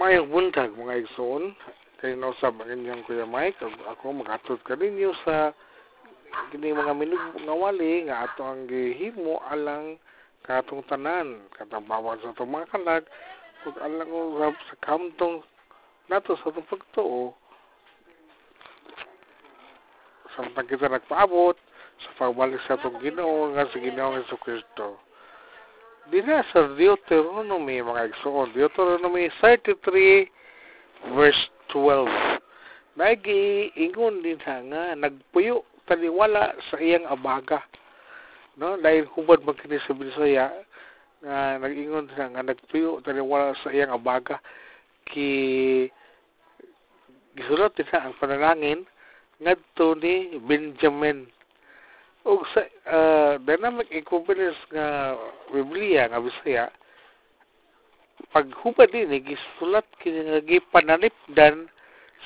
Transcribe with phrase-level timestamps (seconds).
[0.00, 1.52] Mayong buntag mga igsoon,
[2.00, 5.52] kay nausab ang Kuya Mike, ako magatod ka ninyo sa
[6.48, 10.00] kini mga minug nga wali nga ato ang gihimo alang
[10.48, 13.04] katong tanan, katong bawat sa itong mga kalag,
[13.68, 15.44] ug alang usab sa kamtong
[16.08, 17.36] nato sa itong pagtuo,
[20.32, 21.60] samtang kita nagpaabot
[22.00, 24.96] sa pagbalik sa itong ginoo nga sa ginoo nga sa Kristo.
[26.08, 32.08] Dina sa Deuteronomy, mga igsoon, Deuteronomy 33, verse 12.
[32.96, 37.60] Nagi-ingon din nga, nagpuyo taliwala sa iyang abaga.
[38.56, 40.48] No, dahil hubad man kini sa Bisaya,
[41.20, 44.40] nga nag-ingon siya nga nagpuyo taliwala sa iyang abaga
[45.12, 45.28] ki
[47.36, 48.88] gisulat din ang panalangin
[49.36, 51.28] ngadto ni Benjamin
[52.24, 52.64] ug sa
[53.30, 55.14] uh, dynamic equivalence nga
[55.54, 56.66] Biblia nga Bisaya
[58.34, 61.66] paghubad din gisulat kini nga gipanalipdan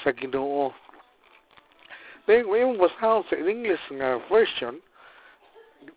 [0.00, 0.72] sa Ginoo.
[2.24, 4.80] Then mayong basahon sa English nga version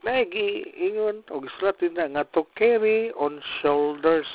[0.03, 4.27] nagi ingon og gisulat din nga to carry on shoulders.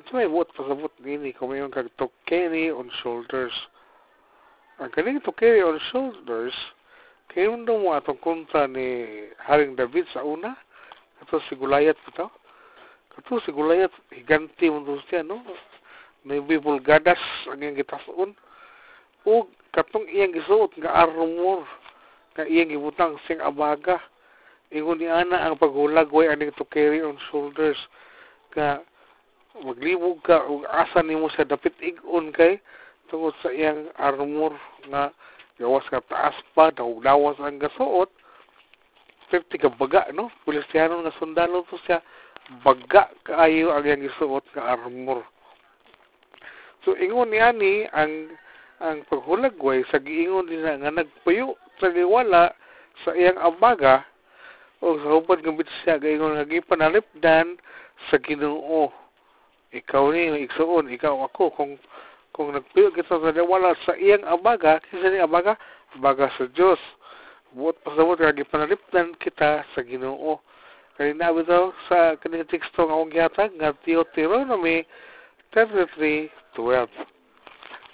[0.00, 3.52] Ito may buot pasabot nini kung mayong kag to carry on shoulders.
[4.80, 6.56] Ang kaning to carry on shoulders
[7.30, 9.06] kaya mo atong kunta ni
[9.46, 10.58] Haring David sa una,
[11.22, 12.26] kato si Gulayat ito.
[13.14, 15.38] Kato si Gulayat, higanti mo doon siya, no?
[16.26, 18.34] May bibulgadas ang iyang gitasoon.
[19.22, 21.62] O katong iyang gisuot nga armor,
[22.34, 24.02] nga iyang gibutang sing abaga.
[24.74, 27.78] Ingon ni Ana ang paghulag, way aning to carry on shoulders.
[28.58, 28.82] Nga
[29.62, 32.58] maglibog ka, ug asa nimo sa dapit igon kay
[33.06, 34.54] tungod sa iyang armor
[34.90, 35.14] nga
[35.60, 38.08] gawas ka taas pa, daw-dawas ang gasuot,
[39.28, 40.32] 50 ka baga, no?
[40.42, 42.00] Pulisyano nga sundalo to siya,
[42.64, 45.22] baga kaayo ang yang isuot nga armor.
[46.82, 48.34] So, ingon ni ang
[48.80, 52.56] ang paghulagway sa giingon din nga nagpuyo sa liwala
[53.04, 54.08] sa iyang abaga
[54.80, 57.60] o sa hupad ng siya gaingon nga gipanalipdan
[58.08, 58.88] sa Ginoo.
[59.70, 61.72] Ikaw ni igsuon, ikaw ako kung
[62.40, 65.60] kung nagpuyo kita sa wala sa iyang abaga, kinsa ni abaga?
[65.92, 66.80] Abaga sa Dios.
[67.52, 70.40] Buot pasabot nga gipanalipdan kita sa Ginoo.
[70.96, 74.88] Kaya nabi daw sa kaning teksto nga akong gihatag nga Deuteronomy
[75.52, 76.88] 33:12.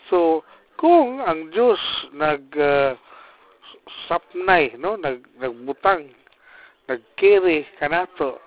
[0.06, 0.46] So,
[0.78, 1.82] kung ang Dios
[2.14, 2.94] nag uh,
[4.06, 6.06] sapnay, no, nag nagbutang,
[6.86, 8.38] nagkiri kanato,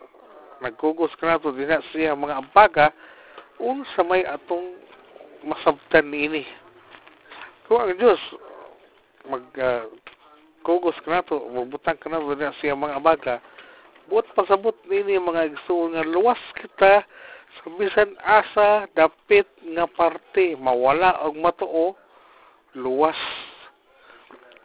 [0.63, 2.87] nagkugos kanato dinha siya mga abaga,
[3.59, 4.79] unsa may atong
[5.43, 6.43] masabtan niini.
[7.67, 8.21] Kung ang Diyos
[9.29, 9.85] mag uh,
[10.65, 13.35] kugos ka na to, magbutang ka na to siya mga abaga,
[14.09, 17.05] buot pasabot niini mga igsoon nga luwas kita
[17.57, 21.93] sa bisan asa dapit nga parte mawala og matuo
[22.73, 23.17] luwas.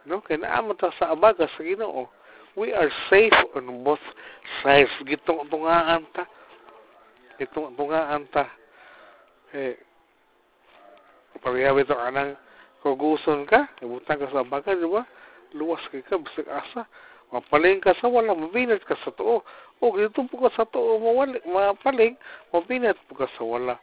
[0.05, 2.09] No kay naa ta sa abaga sa Ginoo.
[2.55, 4.01] We are safe on both
[4.63, 4.93] sides.
[5.03, 6.23] Gitong tungaan ta.
[7.41, 8.47] Gitong tungaan ta.
[9.51, 9.75] Eh
[11.43, 12.39] Pagyabi ito anang
[12.85, 15.03] kuguson ka, ibutang ka sa baga, di ka
[16.05, 16.85] ka, bisag asa.
[17.33, 19.41] Mapaling ka sa wala, mabinat ka sa tuo.
[19.81, 22.13] O, dito po ka sa tuo, mawali, mapaling,
[22.53, 23.75] mabinat po ka sa wala.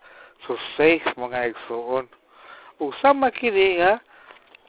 [0.46, 2.06] So, safe mga igsoon.
[2.78, 3.98] O, sama kini nga,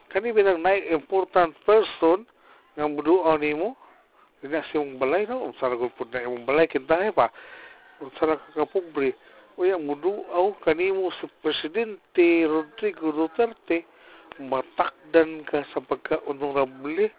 [0.09, 2.25] kani binang na important person
[2.73, 3.77] nga muduaw ni mo,
[4.41, 5.45] hindi na siyong balay, no?
[5.47, 7.31] Ang saragol po na imong balay, kintahe pa.
[8.19, 9.15] Sarag kakapubri
[9.53, 13.85] Uya muduaw kanimo sa Presidente Rodrigo Duterte
[14.41, 17.13] matakdan ka sa pagka-honorable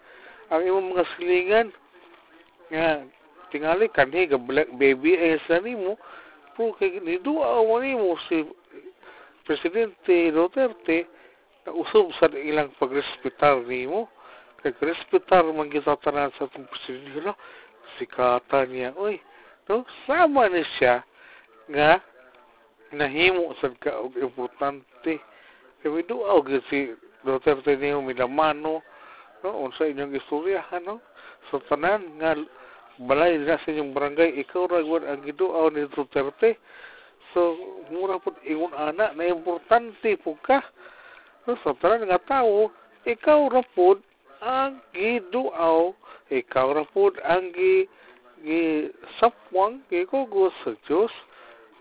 [0.51, 1.67] ang imong mga silingan
[2.67, 3.07] nga
[3.55, 5.95] tingali kanhi ga black baby ay sa nimo
[6.59, 8.43] pero kay niduaw mo nimo si
[9.47, 11.07] Presidente Duterte
[11.63, 14.11] na usab sa ilang pagrespetar nimo
[14.59, 17.31] kay respetar man kita tanan sa presidente
[17.95, 19.21] sikata niya oy
[19.69, 21.05] no sama ni siya
[21.69, 22.01] nga
[22.91, 25.19] nahimo sad ka og importante
[25.81, 26.93] kay we og si
[27.25, 28.81] Duterte niyo milamano
[29.43, 31.01] no unsa inyong istoryahan no
[31.49, 32.37] so tanan nga
[33.09, 36.57] balay na sa inyong barangay ikaw ra gud ang giduaw ni Duterte
[37.33, 37.57] so
[37.89, 40.61] mura pud ingon ana na importante po ka
[41.49, 42.69] no so tanan nga tawo
[43.09, 44.05] ikaw ra pud
[44.45, 45.97] ang giduaw
[46.29, 47.89] ikaw ra pud ang gi
[48.45, 51.13] gi sapwang gikugos sa Diyos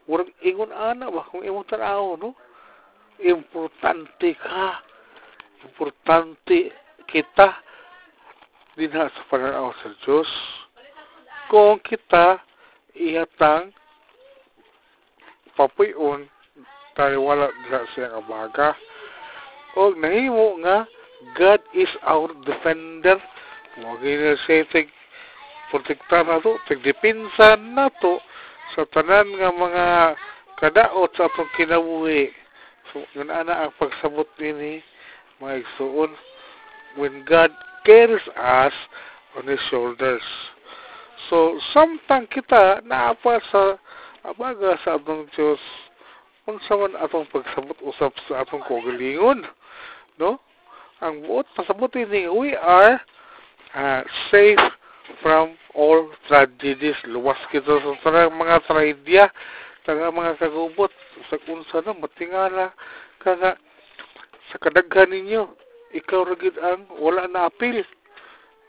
[0.05, 2.37] Murag ingon ana ba kung imong tanaw no?
[3.25, 4.85] Importante ka.
[5.65, 6.75] Importante
[7.09, 7.57] kita
[8.77, 10.29] dinha sa pananaw sa Diyos.
[11.49, 12.43] Kung kita
[12.93, 13.71] ihatang
[15.55, 16.27] papuyon
[16.95, 18.75] taliwala sa siyang abaga.
[19.75, 20.87] O nahimo nga
[21.35, 23.17] God is our defender.
[23.81, 24.93] Mo gina siya tig
[25.73, 28.21] protektar na to, tig dipinsan na to
[28.73, 29.87] sa tanan nga mga
[30.57, 32.33] kadaot sa atong kinabuhi.
[32.93, 34.81] So, yun ana ang pagsabot ini
[35.43, 36.15] mga igsuon
[36.97, 37.53] when God
[37.85, 38.73] carries us
[39.37, 40.25] on His shoulders.
[41.29, 43.77] So, samtang kita naapa sa
[44.25, 45.61] abaga sa atong Diyos,
[46.49, 49.45] unsa man atong pagsabot usap sa atong kagalingon,
[50.21, 50.41] no?
[51.03, 52.97] Ang buot pasabot ini we are
[53.75, 54.63] uh, safe
[55.25, 57.01] from all tragedies.
[57.09, 59.33] Luwas kita sa tarang mga trahedya,
[59.89, 60.93] taga mga kagubot,
[61.33, 62.77] sa kunsa na matingala,
[63.25, 63.57] kaga
[64.53, 65.49] sa kadaghan ninyo,
[65.97, 67.81] ikaw ragid ang wala na apil.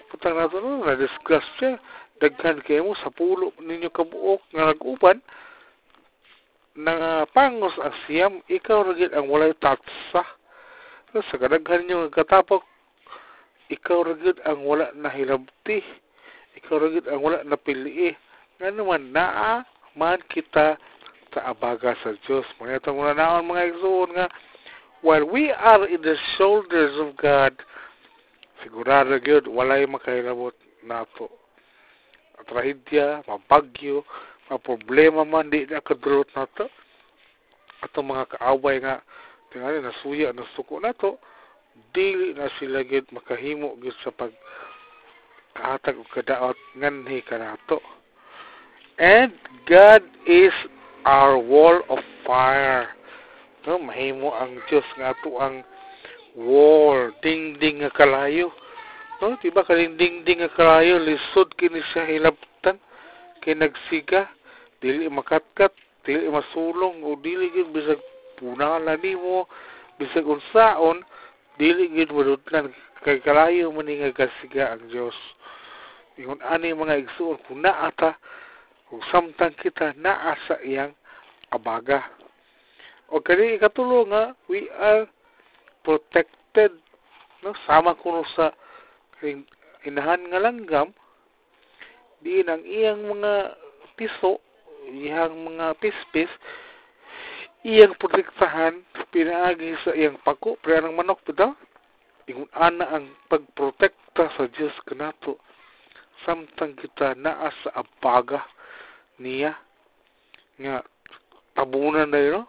[0.08, 1.76] Putang nato no, na-discuss siya.
[2.24, 5.20] Daghan kayo mo sa pulo ninyo kabuok nga nag-uban,
[6.76, 10.24] na pangos ang siyam, ikaw ragid ang walay tatsa.
[11.12, 12.64] Sa kadaghan ninyo katapok,
[13.68, 15.12] ikaw ragid ang wala na
[16.64, 18.16] ragid ang wala na pili.
[18.60, 19.64] Nga naman, naa
[19.96, 20.80] man kita
[21.36, 22.48] sa abaga sa Diyos.
[22.64, 24.28] Mga itong muna naon mga igsoon nga,
[25.04, 27.52] while we are in the shoulders of God,
[28.64, 30.56] sigurado gyud walay makahilabot
[30.88, 31.28] nato.
[32.46, 34.08] Trahedya, mabagyo,
[34.48, 36.72] mga problema man di na kadulot nato.
[37.84, 39.04] Ato mga kaaway nga
[39.52, 41.20] tingali nasuya nasuko nato,
[41.92, 44.32] dili na sila gyud makahimo gyud sa pag
[45.56, 47.80] kahatag og kadaot nganhi kanato.
[49.00, 49.34] And
[49.68, 50.54] God is
[51.08, 52.92] our wall of fire.
[53.66, 55.66] No, mahimo ang Dios nga ato ang
[56.38, 58.52] wall, dingding nga kalayo.
[59.24, 62.78] No, diba kaling dingding nga kalayo lisod kini sa hilabtan
[63.42, 64.28] kay nagsiga
[64.84, 65.72] dili makatkat,
[66.04, 68.02] dili masulong o dili gid bisag
[68.38, 69.48] punala nimo
[69.98, 71.02] bisag unsaon
[71.58, 72.70] dili gid madudlan
[73.02, 75.16] kay kalayo man nga kasiga ang Dios.
[76.16, 78.16] Ingon ani mga igsuon kung naa ta
[78.88, 80.96] kung samtang kita naa sa iyang
[81.52, 82.04] abaga.
[83.12, 85.06] O kani ikatulo nga we are
[85.84, 86.72] protected
[87.44, 87.54] no?
[87.68, 88.56] Sama kuno sa
[89.86, 90.90] inahan nga langgam
[92.26, 93.54] di ang iyang mga
[93.94, 94.42] piso
[94.90, 96.32] iyang mga pispis
[97.62, 98.82] iyang protektahan
[99.14, 101.54] pinaagi sa iyang pako pre ng manok bitaw
[102.26, 105.38] ingon ana ang pagprotekta sa Dios kanato
[106.26, 108.42] samtang kita naa sa abaga
[109.22, 109.56] niya
[110.60, 110.84] nga
[111.56, 112.44] tabunan na yun?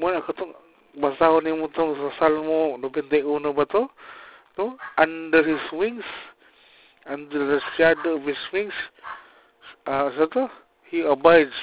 [0.00, 0.56] Muna katong
[0.96, 3.90] basahon ni mo itong sa Salmo 91 ba to?
[4.56, 4.78] No?
[4.96, 6.06] Under his wings,
[7.06, 8.74] under the shadow of his wings,
[9.86, 10.48] uh, sa to?
[10.88, 11.54] He abides.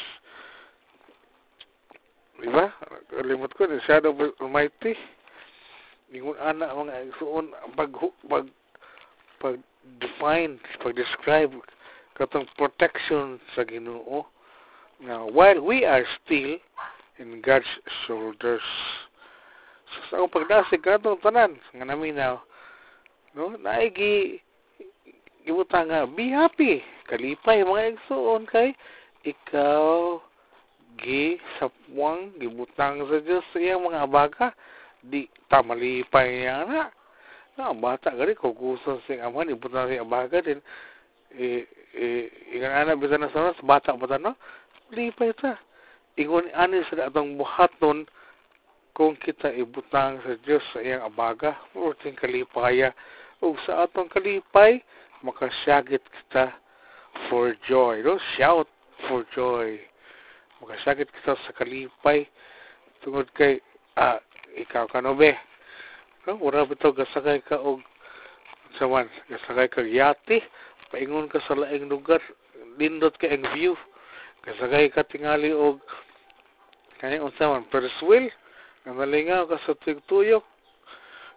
[2.37, 2.69] Diba?
[3.09, 4.93] Kalimot ko, the shadow of Almighty.
[6.13, 7.91] Ingon ana mga igsuon pag
[8.31, 8.47] pag
[9.43, 9.59] pag
[9.99, 11.53] define, pag describe
[12.17, 14.25] katong protection sa Ginoo.
[14.97, 16.57] Now, while we are still
[17.19, 17.69] in God's
[18.05, 18.65] shoulders.
[19.87, 22.41] So, sa akong pagdasig katong tanan nga naminaw,
[23.37, 24.41] no, naigi
[25.47, 28.75] gibutang nga be happy kalipay mga igsuon kay
[29.23, 30.19] ikaw
[30.99, 34.51] gi sapwang gibutang sa Dios sa iyang mga abaga
[34.99, 36.81] di tamalipay niya na
[37.57, 40.61] na bata gari ko gusto sing aman ibutang sa abaga din
[41.33, 41.65] eh
[41.97, 44.37] eh ingan ana bisan na sa bata bata no
[44.93, 45.57] lipay ta
[46.21, 48.05] ingon ani sa atong buhaton
[48.93, 52.93] kung kita ibutang sa Dios sa iyang abaga o ting kalipaya
[53.41, 54.81] ug sa atong kalipay
[55.25, 56.53] makasyagit kita
[57.29, 58.01] for joy.
[58.05, 58.69] No shout
[59.09, 59.81] for joy.
[60.61, 62.29] Makasyagit kita sa kalipay
[63.01, 63.61] tungod kay
[63.97, 64.21] ah,
[64.57, 65.33] ikaw ka no be
[66.35, 67.81] wala bitaw ka og
[68.79, 69.09] saman
[69.71, 70.43] ka yati
[70.91, 72.21] paingon ka sa laing lugar
[73.19, 73.75] ka ang view
[74.43, 75.79] ka tingali og
[76.99, 79.73] kani unsa man ka sa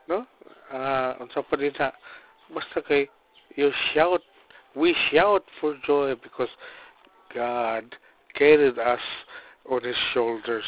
[0.09, 0.27] no
[1.21, 1.93] unsa pa
[2.55, 3.09] basta kay
[3.57, 4.23] you shout
[4.75, 6.49] we shout for joy because
[7.35, 7.97] God
[8.35, 9.01] carried us
[9.71, 10.65] on His shoulders.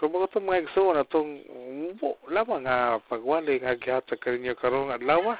[0.00, 1.30] So mga itong mga igsoon atong
[1.76, 5.36] mubo lamang nga pagwali nga gihatag kaninyo karong adlaw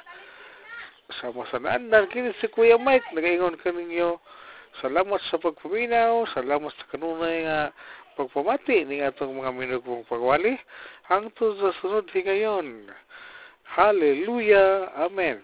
[1.17, 4.21] sa naandan kini si Kuya Mike nagaingon kaninyo
[4.85, 7.73] salamat sa pagpaminaw salamat sa kanunay nga
[8.13, 10.59] pagpamati ni atong mga minugong pagwali.
[11.09, 12.91] Hangtod sa sunod higayon.
[13.65, 14.93] Hallelujah.
[14.93, 15.41] Amen